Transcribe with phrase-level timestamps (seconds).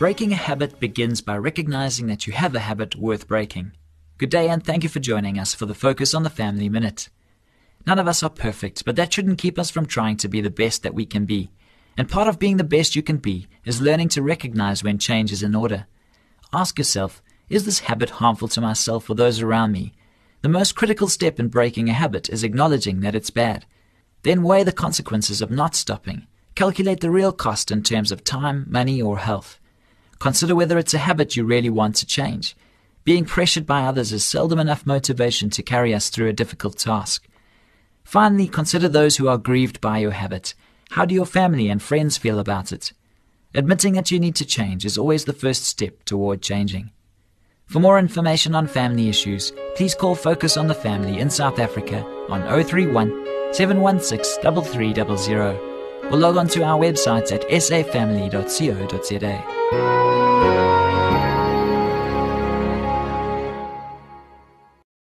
[0.00, 3.72] Breaking a habit begins by recognizing that you have a habit worth breaking.
[4.16, 7.10] Good day and thank you for joining us for the Focus on the Family Minute.
[7.86, 10.48] None of us are perfect, but that shouldn't keep us from trying to be the
[10.48, 11.50] best that we can be.
[11.98, 15.32] And part of being the best you can be is learning to recognize when change
[15.32, 15.86] is in order.
[16.50, 19.92] Ask yourself, is this habit harmful to myself or those around me?
[20.40, 23.66] The most critical step in breaking a habit is acknowledging that it's bad.
[24.22, 26.26] Then weigh the consequences of not stopping.
[26.54, 29.58] Calculate the real cost in terms of time, money, or health.
[30.20, 32.54] Consider whether it's a habit you really want to change.
[33.04, 37.26] Being pressured by others is seldom enough motivation to carry us through a difficult task.
[38.04, 40.54] Finally, consider those who are grieved by your habit.
[40.90, 42.92] How do your family and friends feel about it?
[43.54, 46.90] Admitting that you need to change is always the first step toward changing.
[47.66, 52.04] For more information on family issues, please call Focus on the Family in South Africa
[52.28, 55.58] on 031 716 3300
[56.10, 59.59] or log on to our website at safamily.co.za.
[59.72, 60.79] Música